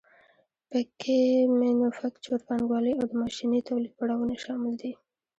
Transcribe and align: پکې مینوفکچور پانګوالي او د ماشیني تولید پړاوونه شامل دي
پکې 0.69 1.19
مینوفکچور 1.59 2.39
پانګوالي 2.47 2.91
او 2.99 3.03
د 3.09 3.13
ماشیني 3.21 3.59
تولید 3.67 3.93
پړاوونه 3.99 4.35
شامل 4.43 4.73
دي 4.81 4.91